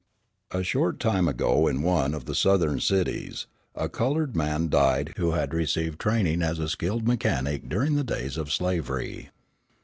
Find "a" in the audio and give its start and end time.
0.49-0.63, 3.75-3.87, 6.57-6.67